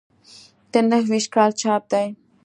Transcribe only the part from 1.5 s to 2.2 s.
چاپ دی.